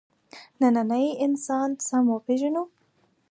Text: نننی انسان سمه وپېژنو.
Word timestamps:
نننی 0.61 1.05
انسان 1.25 1.69
سمه 1.87 2.11
وپېژنو. 2.13 2.63